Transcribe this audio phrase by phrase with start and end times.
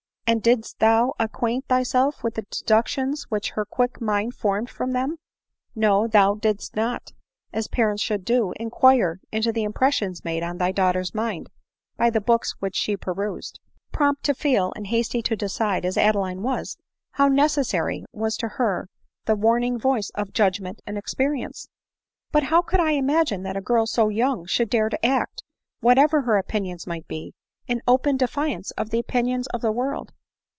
[0.27, 5.17] and didst thou acquaint thyself with the deductions which her quick mind formed from them?
[5.75, 7.11] No, thou didst not,
[7.51, 11.49] as parents should do, inquire into the impressions made on thy daughter's mind
[11.97, 13.59] by the books which she perused.
[13.91, 16.77] Prompt * to feel, and hasty to' decide, as Adeline was,
[17.15, 18.87] how necessary was to her
[19.25, 21.67] the warning voice of judgment and experience
[22.31, 25.43] ?""But how could I imagine that a girl so young should dare to act,
[25.81, 27.33] whatever her opinions might be,
[27.67, 30.13] in open de fiance of the opinions of the world